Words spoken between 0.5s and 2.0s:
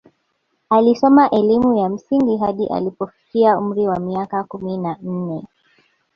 Alisoma elimu ya